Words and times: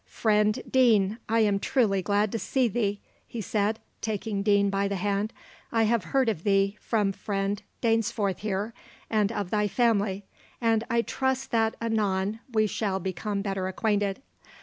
"Friend 0.07 0.59
Deane, 0.67 1.19
I 1.29 1.41
am 1.41 1.59
truly 1.59 2.01
glad 2.01 2.31
to 2.31 2.39
see 2.39 2.67
thee," 2.67 3.01
he 3.27 3.39
said, 3.39 3.77
taking 4.01 4.41
Deane 4.41 4.71
by 4.71 4.87
the 4.87 4.95
hand. 4.95 5.31
"I 5.71 5.83
have 5.83 6.05
heard 6.05 6.27
of 6.27 6.43
thee 6.43 6.75
from 6.81 7.11
friend 7.11 7.61
Dainsforth 7.81 8.39
here, 8.39 8.73
and 9.11 9.31
of 9.31 9.51
thy 9.51 9.67
family, 9.67 10.25
and 10.59 10.83
I 10.89 11.03
trust 11.03 11.51
that 11.51 11.75
anon 11.79 12.39
we 12.51 12.65
shall 12.65 12.99
become 12.99 13.43
better 13.43 13.67
acquainted. 13.67 14.23